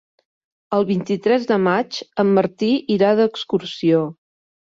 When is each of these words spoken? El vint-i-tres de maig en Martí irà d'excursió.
El 0.77 0.85
vint-i-tres 0.91 1.45
de 1.51 1.57
maig 1.65 1.99
en 2.23 2.33
Martí 2.39 2.69
irà 2.97 3.13
d'excursió. 3.21 4.01